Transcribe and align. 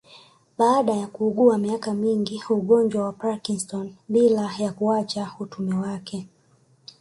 Baada 0.57 0.93
ya 0.93 1.07
kuugua 1.07 1.57
miaka 1.57 1.93
mingi 1.93 2.41
Ugonjwa 2.49 3.03
wa 3.03 3.13
Parknson 3.13 3.95
bila 4.09 4.51
ya 4.59 4.71
kuacha 4.71 5.31
utume 5.39 5.75
wake 5.77 6.27